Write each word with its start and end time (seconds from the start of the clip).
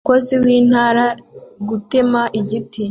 umukozi 0.03 0.33
w'intara 0.43 1.05
gutema 1.69 2.21
igiti 2.39 2.79